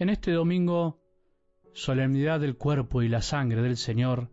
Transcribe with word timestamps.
En 0.00 0.10
este 0.10 0.30
domingo, 0.30 1.00
solemnidad 1.72 2.38
del 2.38 2.56
cuerpo 2.56 3.02
y 3.02 3.08
la 3.08 3.20
sangre 3.20 3.62
del 3.62 3.76
Señor, 3.76 4.30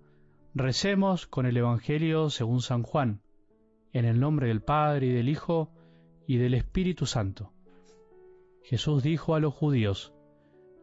recemos 0.53 1.25
con 1.25 1.47
el 1.47 1.57
Evangelio 1.57 2.29
según 2.29 2.61
San 2.61 2.83
Juan, 2.83 3.23
en 3.91 4.05
el 4.05 4.19
nombre 4.19 4.49
del 4.49 4.61
Padre 4.61 5.07
y 5.07 5.11
del 5.11 5.27
Hijo 5.27 5.71
y 6.27 6.37
del 6.37 6.53
Espíritu 6.53 7.07
Santo. 7.07 7.51
Jesús 8.61 9.01
dijo 9.01 9.33
a 9.33 9.39
los 9.39 9.55
judíos, 9.55 10.13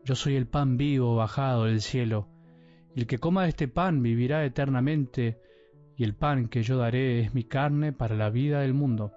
Yo 0.04 0.16
soy 0.16 0.34
el 0.34 0.48
pan 0.48 0.76
vivo 0.76 1.14
bajado 1.14 1.66
del 1.66 1.80
cielo, 1.80 2.26
el 2.96 3.06
que 3.06 3.18
coma 3.18 3.44
de 3.44 3.50
este 3.50 3.68
pan 3.68 4.02
vivirá 4.02 4.44
eternamente, 4.44 5.38
y 5.96 6.02
el 6.02 6.16
pan 6.16 6.48
que 6.48 6.64
yo 6.64 6.76
daré 6.76 7.20
es 7.20 7.34
mi 7.34 7.44
carne 7.44 7.92
para 7.92 8.16
la 8.16 8.30
vida 8.30 8.62
del 8.62 8.74
mundo. 8.74 9.12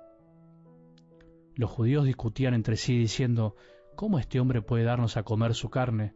Los 1.55 1.71
judíos 1.71 2.05
discutían 2.05 2.53
entre 2.53 2.77
sí 2.77 2.99
diciendo, 2.99 3.55
¿Cómo 3.95 4.19
este 4.19 4.41
hombre 4.41 4.61
puede 4.61 4.83
darnos 4.83 5.15
a 5.15 5.23
comer 5.23 5.53
su 5.53 5.69
carne? 5.69 6.13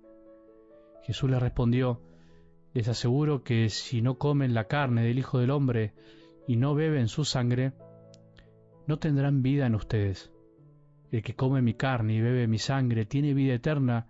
Jesús 1.03 1.29
les 1.29 1.41
respondió, 1.41 2.01
Les 2.73 2.89
aseguro 2.89 3.41
que 3.43 3.69
si 3.69 4.01
no 4.01 4.17
comen 4.17 4.53
la 4.53 4.65
carne 4.65 5.01
del 5.01 5.17
Hijo 5.17 5.39
del 5.39 5.51
Hombre 5.51 5.93
y 6.45 6.57
no 6.57 6.75
beben 6.75 7.07
su 7.07 7.23
sangre, 7.23 7.71
no 8.85 8.99
tendrán 8.99 9.41
vida 9.41 9.65
en 9.65 9.75
ustedes. 9.75 10.29
El 11.09 11.23
que 11.23 11.35
come 11.35 11.61
mi 11.61 11.73
carne 11.73 12.15
y 12.15 12.21
bebe 12.21 12.47
mi 12.47 12.57
sangre 12.57 13.05
tiene 13.05 13.33
vida 13.33 13.53
eterna, 13.53 14.07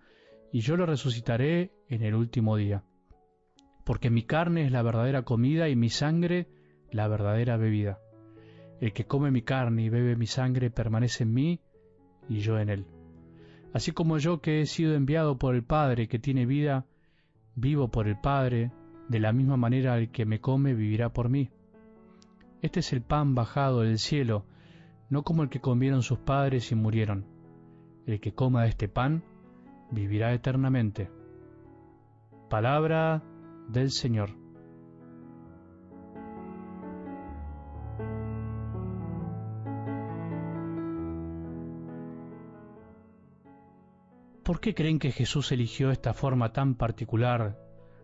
y 0.51 0.61
yo 0.61 0.75
lo 0.75 0.87
resucitaré 0.87 1.71
en 1.89 2.01
el 2.01 2.15
último 2.15 2.57
día. 2.57 2.83
Porque 3.85 4.09
mi 4.09 4.23
carne 4.23 4.65
es 4.65 4.71
la 4.71 4.81
verdadera 4.81 5.21
comida 5.21 5.69
y 5.69 5.75
mi 5.75 5.89
sangre 5.89 6.47
la 6.91 7.07
verdadera 7.07 7.55
bebida. 7.55 7.99
El 8.81 8.93
que 8.93 9.05
come 9.05 9.29
mi 9.29 9.43
carne 9.43 9.83
y 9.83 9.89
bebe 9.89 10.15
mi 10.15 10.25
sangre 10.25 10.71
permanece 10.71 11.23
en 11.23 11.33
mí 11.33 11.61
y 12.27 12.39
yo 12.39 12.57
en 12.57 12.69
él. 12.69 12.98
Así 13.73 13.91
como 13.91 14.17
yo 14.17 14.41
que 14.41 14.61
he 14.61 14.65
sido 14.65 14.95
enviado 14.95 15.37
por 15.37 15.55
el 15.55 15.63
Padre 15.63 16.07
que 16.07 16.19
tiene 16.19 16.45
vida, 16.45 16.85
vivo 17.55 17.89
por 17.89 18.07
el 18.07 18.19
Padre, 18.19 18.71
de 19.07 19.19
la 19.19 19.33
misma 19.33 19.57
manera 19.57 19.97
el 19.97 20.09
que 20.11 20.25
me 20.25 20.39
come 20.39 20.73
vivirá 20.73 21.11
por 21.11 21.29
mí. 21.29 21.49
Este 22.61 22.81
es 22.81 22.93
el 22.93 23.01
pan 23.01 23.35
bajado 23.35 23.81
del 23.81 23.99
cielo, 23.99 24.45
no 25.09 25.23
como 25.23 25.43
el 25.43 25.49
que 25.49 25.61
comieron 25.61 26.03
sus 26.03 26.19
padres 26.19 26.71
y 26.71 26.75
murieron. 26.75 27.25
El 28.05 28.19
que 28.19 28.33
coma 28.33 28.67
este 28.67 28.87
pan 28.87 29.23
vivirá 29.91 30.33
eternamente. 30.33 31.09
Palabra 32.49 33.23
del 33.67 33.91
Señor. 33.91 34.38
¿Por 44.49 44.61
qué 44.61 44.73
creen 44.73 44.97
que 44.97 45.11
Jesús 45.11 45.51
eligió 45.51 45.91
esta 45.91 46.15
forma 46.15 46.53
tan 46.53 46.73
particular 46.73 47.59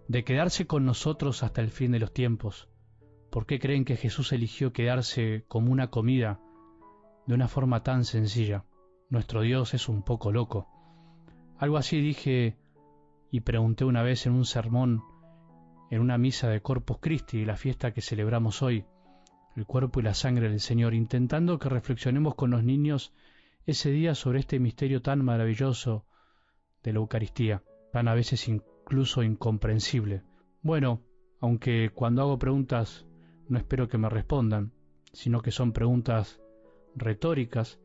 de 0.08 0.24
quedarse 0.24 0.68
con 0.68 0.86
nosotros 0.86 1.42
hasta 1.42 1.62
el 1.62 1.72
fin 1.72 1.92
de 1.92 1.98
los 1.98 2.14
tiempos? 2.14 2.70
¿Por 3.32 3.48
qué 3.48 3.58
creen 3.58 3.84
que 3.84 3.98
Jesús 3.98 4.32
eligió 4.32 4.72
quedarse 4.72 5.46
como 5.48 5.72
una 5.72 5.90
comida 5.90 6.40
de 7.26 7.34
una 7.34 7.48
forma 7.48 7.82
tan 7.82 8.06
sencilla? 8.06 8.64
Nuestro 9.10 9.42
Dios 9.42 9.74
es 9.74 9.90
un 9.90 10.04
poco 10.04 10.32
loco. 10.32 10.68
Algo 11.58 11.78
así 11.78 12.00
dije 12.00 12.56
y 13.32 13.40
pregunté 13.40 13.84
una 13.84 14.04
vez 14.04 14.28
en 14.28 14.34
un 14.34 14.46
sermón 14.46 15.02
en 15.90 16.00
una 16.00 16.20
misa 16.20 16.48
de 16.48 16.62
Corpus 16.62 17.00
Christi, 17.02 17.44
la 17.44 17.58
fiesta 17.58 17.92
que 17.92 18.02
celebramos 18.02 18.62
hoy, 18.62 18.86
el 19.56 19.66
cuerpo 19.66 20.00
y 20.00 20.04
la 20.04 20.14
sangre 20.14 20.50
del 20.50 20.60
Señor, 20.60 20.94
intentando 20.94 21.58
que 21.58 21.70
reflexionemos 21.70 22.36
con 22.36 22.52
los 22.52 22.64
niños 22.64 23.14
ese 23.66 23.90
día 23.90 24.14
sobre 24.14 24.38
este 24.38 24.60
misterio 24.60 25.02
tan 25.02 25.26
maravilloso 25.26 26.06
de 26.86 26.94
la 26.94 27.00
Eucaristía, 27.00 27.64
tan 27.92 28.08
a 28.08 28.14
veces 28.14 28.48
incluso 28.48 29.24
incomprensible. 29.24 30.22
Bueno, 30.62 31.02
aunque 31.42 31.90
cuando 31.94 32.22
hago 32.22 32.40
preguntas 32.40 33.06
no 33.50 33.58
espero 33.58 33.90
que 33.90 33.98
me 33.98 34.10
respondan, 34.10 34.72
sino 35.12 35.42
que 35.42 35.52
son 35.52 35.74
preguntas 35.74 36.40
retóricas, 36.96 37.80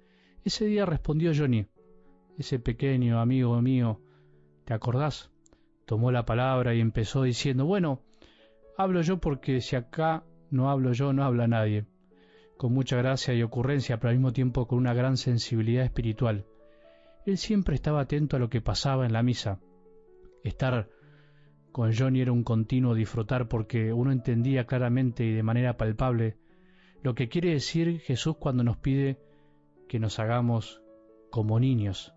ese 0.45 0.67
día 0.67 0.87
respondió 0.87 1.33
Johnny, 1.35 1.67
ese 2.39 2.59
pequeño 2.59 3.21
amigo 3.21 3.61
mío, 3.63 4.01
¿te 4.65 4.75
acordás? 4.75 5.31
Tomó 5.87 6.13
la 6.13 6.25
palabra 6.25 6.75
y 6.75 6.81
empezó 6.81 7.23
diciendo, 7.23 7.65
bueno, 7.65 8.03
hablo 8.77 9.01
yo 9.03 9.19
porque 9.19 9.61
si 9.61 9.77
acá 9.77 10.25
no 10.51 10.71
hablo 10.71 10.93
yo, 10.93 11.13
no 11.13 11.25
habla 11.25 11.49
nadie, 11.49 11.87
con 12.57 12.73
mucha 12.73 12.97
gracia 12.97 13.35
y 13.35 13.43
ocurrencia, 13.43 13.99
pero 13.99 14.11
al 14.11 14.17
mismo 14.17 14.33
tiempo 14.33 14.67
con 14.67 14.79
una 14.79 14.95
gran 14.95 15.17
sensibilidad 15.17 15.85
espiritual. 15.85 16.45
Él 17.27 17.39
siempre 17.39 17.75
estaba 17.75 18.01
atento 18.01 18.37
a 18.37 18.39
lo 18.39 18.49
que 18.49 18.61
pasaba 18.61 19.07
en 19.07 19.13
la 19.13 19.23
misa. 19.23 19.61
Estar 20.43 20.89
con 21.73 21.95
Johnny 21.95 22.21
era 22.21 22.33
un 22.33 22.45
continuo 22.45 22.95
disfrutar 22.95 23.49
porque 23.49 23.93
uno 23.93 24.13
entendía 24.13 24.67
claramente 24.67 25.25
y 25.25 25.33
de 25.33 25.43
manera 25.43 25.77
palpable 25.77 26.39
lo 27.03 27.15
que 27.15 27.29
quiere 27.29 27.53
decir 27.53 28.01
Jesús 28.01 28.37
cuando 28.39 28.65
nos 28.65 28.77
pide 28.77 29.19
que 29.89 29.99
nos 29.99 30.19
hagamos 30.19 30.83
como 31.31 31.61
niños. 31.61 32.13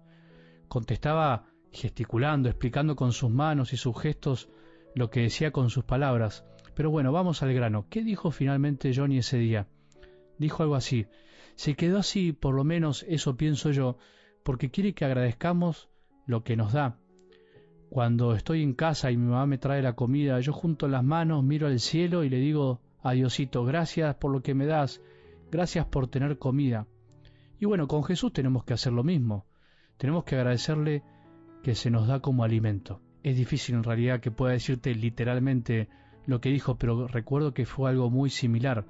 Contestaba 0.68 1.48
gesticulando, 1.72 2.50
explicando 2.50 2.96
con 2.96 3.12
sus 3.12 3.30
manos 3.30 3.74
y 3.74 3.78
sus 3.78 4.00
gestos 4.00 4.50
lo 4.96 5.10
que 5.10 5.22
decía 5.22 5.52
con 5.52 5.70
sus 5.70 5.84
palabras. 5.84 6.46
Pero 6.76 6.90
bueno, 6.90 7.12
vamos 7.12 7.44
al 7.44 7.54
grano. 7.54 7.88
¿Qué 7.90 8.04
dijo 8.04 8.32
finalmente 8.32 8.94
Johnny 8.96 9.20
ese 9.20 9.38
día? 9.38 9.68
Dijo 10.38 10.64
algo 10.64 10.76
así. 10.76 11.08
Se 11.56 11.76
quedó 11.76 12.00
así, 12.00 12.32
por 12.32 12.56
lo 12.56 12.64
menos 12.64 13.06
eso 13.08 13.38
pienso 13.38 13.72
yo, 13.72 13.98
porque 14.44 14.70
quiere 14.70 14.94
que 14.94 15.06
agradezcamos 15.06 15.90
lo 16.26 16.44
que 16.44 16.56
nos 16.56 16.74
da. 16.74 16.98
Cuando 17.90 18.34
estoy 18.34 18.64
en 18.64 18.74
casa 18.74 19.12
y 19.12 19.18
mi 19.18 19.28
mamá 19.28 19.46
me 19.46 19.58
trae 19.58 19.82
la 19.82 19.94
comida, 19.94 20.40
yo 20.40 20.54
junto 20.54 20.88
las 20.88 21.04
manos 21.04 21.44
miro 21.44 21.68
al 21.68 21.80
cielo 21.80 22.24
y 22.24 22.30
le 22.30 22.38
digo 22.38 22.82
a 23.02 23.14
Diosito, 23.14 23.66
gracias 23.66 24.16
por 24.16 24.32
lo 24.32 24.42
que 24.42 24.56
me 24.56 24.66
das, 24.66 25.02
gracias 25.52 25.86
por 25.86 26.08
tener 26.08 26.38
comida. 26.40 26.88
Y 27.60 27.66
bueno, 27.66 27.88
con 27.88 28.04
Jesús 28.04 28.34
tenemos 28.34 28.64
que 28.64 28.74
hacer 28.74 28.94
lo 28.94 29.04
mismo. 29.04 29.46
Tenemos 29.98 30.24
que 30.24 30.36
agradecerle 30.36 31.04
que 31.62 31.76
se 31.76 31.92
nos 31.92 32.08
da 32.08 32.20
como 32.20 32.44
alimento. 32.44 33.02
Es 33.22 33.38
difícil 33.38 33.76
en 33.76 33.84
realidad 33.84 34.20
que 34.20 34.32
pueda 34.32 34.54
decirte 34.54 34.94
literalmente 34.96 35.88
lo 36.26 36.42
que 36.42 36.50
dijo, 36.50 36.78
pero 36.78 37.08
recuerdo 37.08 37.54
que 37.54 37.66
fue 37.66 37.90
algo 37.90 38.10
muy 38.10 38.30
similar. 38.30 38.86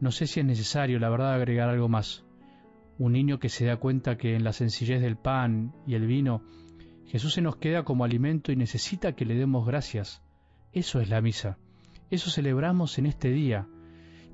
No 0.00 0.12
sé 0.12 0.26
si 0.26 0.40
es 0.40 0.46
necesario, 0.46 0.98
la 0.98 1.10
verdad, 1.10 1.34
agregar 1.34 1.68
algo 1.68 1.88
más 1.88 2.23
un 2.98 3.12
niño 3.12 3.38
que 3.38 3.48
se 3.48 3.64
da 3.64 3.76
cuenta 3.76 4.16
que 4.16 4.34
en 4.34 4.44
la 4.44 4.52
sencillez 4.52 5.00
del 5.00 5.16
pan 5.16 5.74
y 5.86 5.94
el 5.94 6.06
vino, 6.06 6.42
Jesús 7.06 7.34
se 7.34 7.42
nos 7.42 7.56
queda 7.56 7.84
como 7.84 8.04
alimento 8.04 8.52
y 8.52 8.56
necesita 8.56 9.14
que 9.14 9.24
le 9.24 9.34
demos 9.34 9.66
gracias. 9.66 10.22
Eso 10.72 11.00
es 11.00 11.08
la 11.08 11.20
misa. 11.20 11.58
Eso 12.10 12.30
celebramos 12.30 12.98
en 12.98 13.06
este 13.06 13.30
día. 13.30 13.66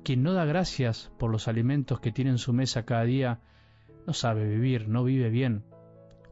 Quien 0.03 0.23
no 0.23 0.33
da 0.33 0.45
gracias 0.45 1.11
por 1.19 1.31
los 1.31 1.47
alimentos 1.47 1.99
que 1.99 2.11
tiene 2.11 2.31
en 2.31 2.37
su 2.37 2.53
mesa 2.53 2.85
cada 2.85 3.03
día, 3.03 3.39
no 4.07 4.13
sabe 4.13 4.47
vivir, 4.47 4.87
no 4.87 5.03
vive 5.03 5.29
bien. 5.29 5.63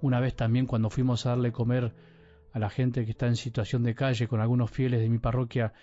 Una 0.01 0.19
vez 0.19 0.35
también 0.35 0.65
cuando 0.65 0.89
fuimos 0.89 1.25
a 1.25 1.29
darle 1.29 1.51
comer 1.51 1.93
a 2.53 2.59
la 2.59 2.69
gente 2.69 3.05
que 3.05 3.11
está 3.11 3.27
en 3.27 3.35
situación 3.35 3.83
de 3.83 3.95
calle 3.95 4.27
con 4.27 4.41
algunos 4.41 4.71
fieles 4.71 5.01
de 5.01 5.09
mi 5.09 5.19
parroquia 5.19 5.73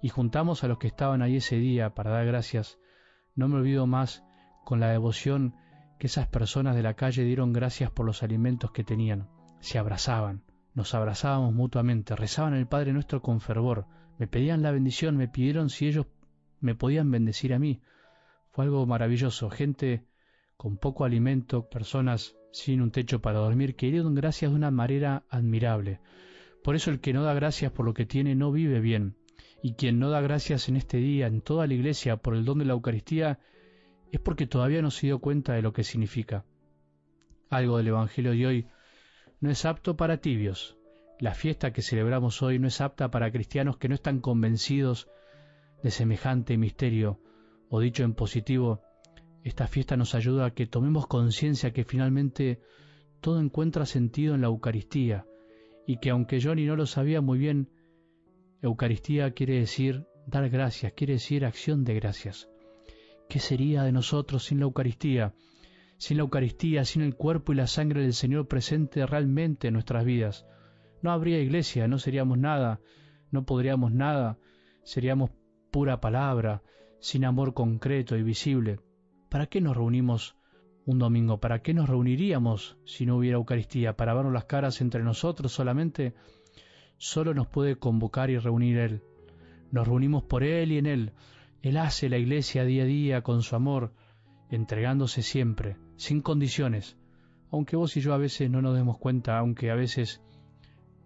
y 0.00 0.08
juntamos 0.08 0.64
a 0.64 0.68
los 0.68 0.78
que 0.78 0.86
estaban 0.86 1.22
ahí 1.22 1.36
ese 1.36 1.56
día 1.56 1.90
para 1.94 2.10
dar 2.10 2.26
gracias, 2.26 2.78
no 3.34 3.48
me 3.48 3.56
olvido 3.56 3.86
más 3.86 4.24
con 4.64 4.80
la 4.80 4.90
devoción 4.90 5.54
que 5.98 6.06
esas 6.06 6.26
personas 6.26 6.76
de 6.76 6.82
la 6.82 6.94
calle 6.94 7.24
dieron 7.24 7.52
gracias 7.52 7.90
por 7.90 8.06
los 8.06 8.22
alimentos 8.22 8.70
que 8.70 8.84
tenían, 8.84 9.28
se 9.60 9.78
abrazaban, 9.78 10.42
nos 10.74 10.94
abrazábamos 10.94 11.54
mutuamente, 11.54 12.16
rezaban 12.16 12.54
el 12.54 12.66
Padre 12.66 12.92
nuestro 12.92 13.22
con 13.22 13.40
fervor, 13.40 13.86
me 14.18 14.26
pedían 14.26 14.62
la 14.62 14.70
bendición, 14.70 15.16
me 15.16 15.28
pidieron 15.28 15.70
si 15.70 15.86
ellos 15.86 16.06
me 16.60 16.74
podían 16.74 17.10
bendecir 17.10 17.52
a 17.54 17.58
mí. 17.58 17.80
Fue 18.50 18.64
algo 18.64 18.86
maravilloso, 18.86 19.50
gente 19.50 20.06
con 20.56 20.76
poco 20.76 21.04
alimento, 21.04 21.68
personas 21.68 22.36
sin 22.52 22.80
un 22.80 22.90
techo 22.90 23.20
para 23.20 23.40
dormir, 23.40 23.74
que 23.74 23.90
dieron 23.90 24.14
gracias 24.14 24.50
de 24.50 24.56
una 24.56 24.70
manera 24.70 25.24
admirable. 25.28 26.00
Por 26.62 26.76
eso 26.76 26.90
el 26.90 27.00
que 27.00 27.12
no 27.12 27.22
da 27.22 27.34
gracias 27.34 27.72
por 27.72 27.84
lo 27.84 27.94
que 27.94 28.06
tiene 28.06 28.34
no 28.34 28.52
vive 28.52 28.80
bien, 28.80 29.16
y 29.62 29.74
quien 29.74 29.98
no 29.98 30.10
da 30.10 30.20
gracias 30.20 30.68
en 30.68 30.76
este 30.76 30.98
día, 30.98 31.26
en 31.26 31.40
toda 31.40 31.66
la 31.66 31.74
iglesia, 31.74 32.16
por 32.16 32.34
el 32.34 32.44
don 32.44 32.58
de 32.58 32.64
la 32.64 32.74
Eucaristía, 32.74 33.40
es 34.14 34.20
porque 34.20 34.46
todavía 34.46 34.80
no 34.80 34.92
se 34.92 35.08
dio 35.08 35.18
cuenta 35.18 35.54
de 35.54 35.62
lo 35.62 35.72
que 35.72 35.82
significa. 35.82 36.44
Algo 37.50 37.78
del 37.78 37.88
Evangelio 37.88 38.30
de 38.30 38.46
hoy 38.46 38.66
no 39.40 39.50
es 39.50 39.64
apto 39.64 39.96
para 39.96 40.18
tibios. 40.18 40.76
La 41.18 41.34
fiesta 41.34 41.72
que 41.72 41.82
celebramos 41.82 42.40
hoy 42.40 42.60
no 42.60 42.68
es 42.68 42.80
apta 42.80 43.10
para 43.10 43.32
cristianos 43.32 43.76
que 43.76 43.88
no 43.88 43.96
están 43.96 44.20
convencidos 44.20 45.08
de 45.82 45.90
semejante 45.90 46.56
misterio, 46.56 47.20
o 47.68 47.80
dicho 47.80 48.04
en 48.04 48.14
positivo, 48.14 48.82
esta 49.42 49.66
fiesta 49.66 49.96
nos 49.96 50.14
ayuda 50.14 50.46
a 50.46 50.54
que 50.54 50.66
tomemos 50.66 51.08
conciencia 51.08 51.72
que 51.72 51.82
finalmente 51.84 52.60
todo 53.20 53.40
encuentra 53.40 53.84
sentido 53.84 54.36
en 54.36 54.42
la 54.42 54.46
Eucaristía, 54.46 55.26
y 55.88 55.98
que 55.98 56.10
aunque 56.10 56.40
Johnny 56.40 56.66
no 56.66 56.76
lo 56.76 56.86
sabía 56.86 57.20
muy 57.20 57.38
bien, 57.38 57.68
Eucaristía 58.62 59.32
quiere 59.32 59.58
decir 59.58 60.06
dar 60.24 60.48
gracias, 60.50 60.92
quiere 60.92 61.14
decir 61.14 61.44
acción 61.44 61.82
de 61.82 61.94
gracias. 61.94 62.48
¿Qué 63.28 63.40
sería 63.40 63.82
de 63.82 63.92
nosotros 63.92 64.44
sin 64.44 64.58
la 64.58 64.64
Eucaristía? 64.64 65.34
Sin 65.96 66.18
la 66.18 66.22
Eucaristía, 66.22 66.84
sin 66.84 67.02
el 67.02 67.14
cuerpo 67.14 67.52
y 67.52 67.56
la 67.56 67.66
sangre 67.66 68.02
del 68.02 68.14
Señor 68.14 68.48
presente 68.48 69.06
realmente 69.06 69.68
en 69.68 69.74
nuestras 69.74 70.04
vidas. 70.04 70.46
no 71.02 71.12
habría 71.12 71.40
iglesia, 71.40 71.86
no 71.86 71.98
seríamos 71.98 72.38
nada, 72.38 72.80
no 73.30 73.44
podríamos 73.44 73.92
nada, 73.92 74.38
seríamos 74.84 75.30
pura 75.70 76.00
palabra, 76.00 76.62
sin 77.00 77.24
amor 77.24 77.52
concreto 77.52 78.16
y 78.16 78.22
visible. 78.22 78.80
¿Para 79.28 79.46
qué 79.46 79.60
nos 79.60 79.76
reunimos 79.76 80.36
un 80.86 80.98
domingo? 80.98 81.40
¿Para 81.40 81.60
qué 81.60 81.74
nos 81.74 81.88
reuniríamos 81.88 82.78
si 82.84 83.04
no 83.04 83.16
hubiera 83.16 83.36
Eucaristía? 83.36 83.96
¿Para 83.96 84.14
vernos 84.14 84.32
las 84.32 84.44
caras 84.44 84.80
entre 84.80 85.02
nosotros 85.02 85.52
solamente? 85.52 86.14
Solo 86.96 87.34
nos 87.34 87.48
puede 87.48 87.76
convocar 87.76 88.30
y 88.30 88.38
reunir 88.38 88.78
Él. 88.78 89.02
Nos 89.70 89.86
reunimos 89.86 90.22
por 90.22 90.44
Él 90.44 90.72
y 90.72 90.78
en 90.78 90.86
Él. 90.86 91.12
Él 91.64 91.78
hace 91.78 92.10
la 92.10 92.18
iglesia 92.18 92.66
día 92.66 92.82
a 92.82 92.86
día 92.86 93.22
con 93.22 93.40
su 93.40 93.56
amor, 93.56 93.94
entregándose 94.50 95.22
siempre, 95.22 95.78
sin 95.96 96.20
condiciones. 96.20 96.98
Aunque 97.50 97.74
vos 97.74 97.96
y 97.96 98.02
yo 98.02 98.12
a 98.12 98.18
veces 98.18 98.50
no 98.50 98.60
nos 98.60 98.76
demos 98.76 98.98
cuenta, 98.98 99.38
aunque 99.38 99.70
a 99.70 99.74
veces 99.74 100.22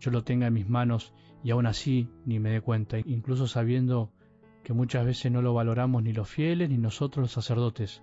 yo 0.00 0.10
lo 0.10 0.24
tenga 0.24 0.48
en 0.48 0.54
mis 0.54 0.68
manos 0.68 1.14
y 1.44 1.52
aún 1.52 1.66
así 1.66 2.10
ni 2.26 2.40
me 2.40 2.50
dé 2.50 2.60
cuenta, 2.60 2.98
incluso 2.98 3.46
sabiendo 3.46 4.10
que 4.64 4.72
muchas 4.72 5.06
veces 5.06 5.30
no 5.30 5.42
lo 5.42 5.54
valoramos 5.54 6.02
ni 6.02 6.12
los 6.12 6.28
fieles 6.28 6.68
ni 6.68 6.76
nosotros 6.76 7.22
los 7.22 7.32
sacerdotes. 7.32 8.02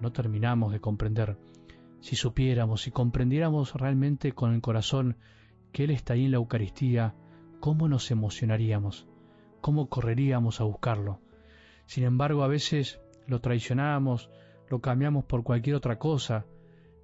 No 0.00 0.12
terminamos 0.12 0.72
de 0.72 0.80
comprender. 0.80 1.36
Si 2.00 2.16
supiéramos, 2.16 2.80
si 2.80 2.90
comprendiéramos 2.90 3.74
realmente 3.74 4.32
con 4.32 4.54
el 4.54 4.62
corazón 4.62 5.18
que 5.72 5.84
Él 5.84 5.90
está 5.90 6.14
ahí 6.14 6.24
en 6.24 6.30
la 6.30 6.38
Eucaristía, 6.38 7.14
¿cómo 7.60 7.86
nos 7.86 8.10
emocionaríamos? 8.10 9.06
¿Cómo 9.60 9.90
correríamos 9.90 10.62
a 10.62 10.64
buscarlo? 10.64 11.20
Sin 11.86 12.04
embargo, 12.04 12.42
a 12.42 12.48
veces 12.48 13.00
lo 13.26 13.40
traicionamos, 13.40 14.30
lo 14.68 14.80
cambiamos 14.80 15.24
por 15.24 15.42
cualquier 15.42 15.76
otra 15.76 15.98
cosa, 15.98 16.46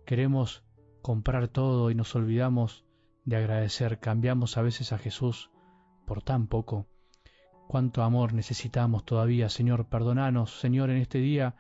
queremos 0.07 0.65
comprar 1.03 1.49
todo 1.49 1.91
y 1.91 1.95
nos 1.95 2.15
olvidamos 2.15 2.85
de 3.25 3.37
agradecer, 3.37 3.99
cambiamos 4.01 4.57
a 4.57 4.63
veces 4.63 4.93
a 4.93 4.99
Jesús 4.99 5.51
por 6.07 6.23
tan 6.23 6.47
poco. 6.47 6.87
Cuánto 7.69 8.03
amor 8.03 8.33
necesitamos 8.33 9.05
todavía, 9.05 9.51
Señor. 9.51 9.89
Perdonanos, 9.89 10.59
Señor, 10.59 10.89
en 10.89 10.97
este 10.97 11.19
día 11.19 11.55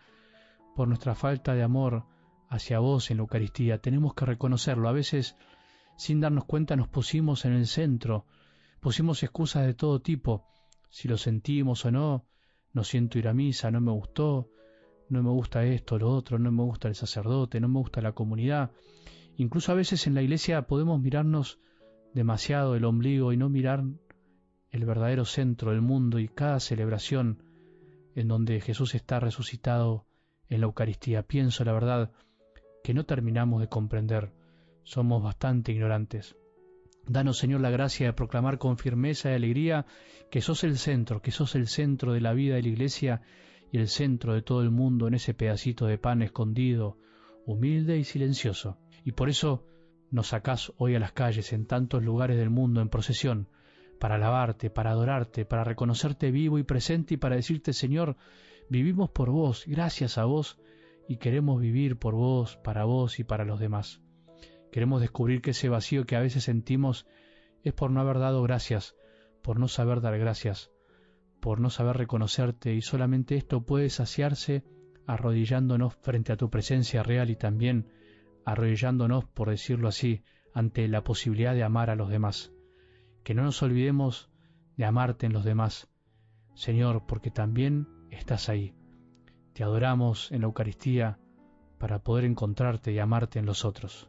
por 0.74 0.88
nuestra 0.88 1.14
falta 1.14 1.54
de 1.54 1.62
amor 1.62 2.06
hacia 2.48 2.78
vos 2.78 3.10
en 3.10 3.18
la 3.18 3.22
Eucaristía. 3.24 3.78
Tenemos 3.82 4.14
que 4.14 4.24
reconocerlo. 4.24 4.88
A 4.88 4.92
veces, 4.92 5.36
sin 5.96 6.20
darnos 6.20 6.46
cuenta, 6.46 6.76
nos 6.76 6.88
pusimos 6.88 7.44
en 7.44 7.52
el 7.52 7.66
centro, 7.66 8.24
pusimos 8.80 9.22
excusas 9.22 9.66
de 9.66 9.74
todo 9.74 10.00
tipo. 10.00 10.46
Si 10.88 11.08
lo 11.08 11.18
sentimos 11.18 11.84
o 11.84 11.90
no, 11.90 12.24
no 12.78 12.84
siento 12.84 13.18
ir 13.18 13.26
a 13.26 13.34
misa, 13.34 13.72
no 13.72 13.80
me 13.80 13.90
gustó, 13.90 14.52
no 15.08 15.20
me 15.20 15.30
gusta 15.30 15.64
esto, 15.64 15.98
lo 15.98 16.10
otro, 16.10 16.38
no 16.38 16.52
me 16.52 16.62
gusta 16.62 16.86
el 16.86 16.94
sacerdote, 16.94 17.58
no 17.58 17.66
me 17.66 17.80
gusta 17.80 18.00
la 18.00 18.12
comunidad. 18.12 18.70
Incluso 19.36 19.72
a 19.72 19.74
veces 19.74 20.06
en 20.06 20.14
la 20.14 20.22
iglesia 20.22 20.68
podemos 20.68 21.00
mirarnos 21.00 21.58
demasiado 22.14 22.76
el 22.76 22.84
ombligo 22.84 23.32
y 23.32 23.36
no 23.36 23.48
mirar 23.48 23.82
el 24.70 24.84
verdadero 24.84 25.24
centro 25.24 25.72
del 25.72 25.80
mundo 25.80 26.20
y 26.20 26.28
cada 26.28 26.60
celebración 26.60 27.42
en 28.14 28.28
donde 28.28 28.60
Jesús 28.60 28.94
está 28.94 29.18
resucitado 29.18 30.06
en 30.48 30.60
la 30.60 30.66
Eucaristía. 30.66 31.24
Pienso, 31.24 31.64
la 31.64 31.72
verdad, 31.72 32.12
que 32.84 32.94
no 32.94 33.06
terminamos 33.06 33.60
de 33.60 33.68
comprender. 33.68 34.32
Somos 34.84 35.20
bastante 35.20 35.72
ignorantes. 35.72 36.36
Danos, 37.08 37.38
Señor, 37.38 37.62
la 37.62 37.70
gracia 37.70 38.06
de 38.06 38.12
proclamar 38.12 38.58
con 38.58 38.76
firmeza 38.76 39.30
y 39.30 39.34
alegría 39.34 39.86
que 40.30 40.42
sos 40.42 40.62
el 40.62 40.76
centro, 40.76 41.22
que 41.22 41.30
sos 41.30 41.54
el 41.54 41.66
centro 41.66 42.12
de 42.12 42.20
la 42.20 42.34
vida 42.34 42.56
de 42.56 42.62
la 42.62 42.68
Iglesia 42.68 43.22
y 43.72 43.78
el 43.78 43.88
centro 43.88 44.34
de 44.34 44.42
todo 44.42 44.60
el 44.60 44.70
mundo 44.70 45.08
en 45.08 45.14
ese 45.14 45.32
pedacito 45.32 45.86
de 45.86 45.96
pan 45.96 46.20
escondido, 46.20 46.98
humilde 47.46 47.96
y 47.96 48.04
silencioso. 48.04 48.76
Y 49.04 49.12
por 49.12 49.30
eso 49.30 49.64
nos 50.10 50.28
sacás 50.28 50.70
hoy 50.76 50.96
a 50.96 51.00
las 51.00 51.12
calles 51.12 51.54
en 51.54 51.66
tantos 51.66 52.02
lugares 52.02 52.36
del 52.36 52.50
mundo 52.50 52.82
en 52.82 52.90
procesión, 52.90 53.48
para 53.98 54.16
alabarte, 54.16 54.68
para 54.68 54.90
adorarte, 54.90 55.46
para 55.46 55.64
reconocerte 55.64 56.30
vivo 56.30 56.58
y 56.58 56.62
presente 56.62 57.14
y 57.14 57.16
para 57.16 57.36
decirte, 57.36 57.72
Señor, 57.72 58.16
vivimos 58.68 59.08
por 59.08 59.30
vos, 59.30 59.64
gracias 59.66 60.18
a 60.18 60.26
vos, 60.26 60.58
y 61.08 61.16
queremos 61.16 61.58
vivir 61.58 61.98
por 61.98 62.14
vos, 62.14 62.58
para 62.58 62.84
vos 62.84 63.18
y 63.18 63.24
para 63.24 63.46
los 63.46 63.58
demás. 63.58 64.02
Queremos 64.78 65.00
descubrir 65.00 65.42
que 65.42 65.50
ese 65.50 65.68
vacío 65.68 66.06
que 66.06 66.14
a 66.14 66.20
veces 66.20 66.44
sentimos 66.44 67.04
es 67.64 67.72
por 67.72 67.90
no 67.90 68.00
haber 68.00 68.20
dado 68.20 68.44
gracias, 68.44 68.94
por 69.42 69.58
no 69.58 69.66
saber 69.66 70.00
dar 70.00 70.16
gracias, 70.20 70.70
por 71.40 71.58
no 71.58 71.68
saber 71.68 71.96
reconocerte, 71.96 72.72
y 72.74 72.80
solamente 72.80 73.34
esto 73.34 73.66
puede 73.66 73.90
saciarse 73.90 74.62
arrodillándonos 75.04 75.96
frente 75.96 76.32
a 76.32 76.36
tu 76.36 76.48
presencia 76.48 77.02
real 77.02 77.28
y 77.28 77.34
también 77.34 77.90
arrodillándonos, 78.44 79.24
por 79.24 79.50
decirlo 79.50 79.88
así, 79.88 80.22
ante 80.54 80.86
la 80.86 81.02
posibilidad 81.02 81.54
de 81.54 81.64
amar 81.64 81.90
a 81.90 81.96
los 81.96 82.08
demás 82.08 82.52
que 83.24 83.34
no 83.34 83.42
nos 83.42 83.60
olvidemos 83.64 84.30
de 84.76 84.84
amarte 84.84 85.26
en 85.26 85.32
los 85.32 85.42
demás, 85.42 85.88
Señor, 86.54 87.04
porque 87.04 87.32
también 87.32 87.88
estás 88.12 88.48
ahí. 88.48 88.76
Te 89.54 89.64
adoramos 89.64 90.30
en 90.30 90.42
la 90.42 90.46
Eucaristía 90.46 91.18
para 91.78 91.98
poder 92.04 92.26
encontrarte 92.26 92.92
y 92.92 93.00
amarte 93.00 93.40
en 93.40 93.46
los 93.46 93.64
otros. 93.64 94.08